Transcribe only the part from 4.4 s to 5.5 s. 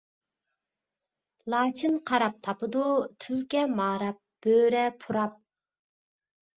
بۆرە پۇراپ.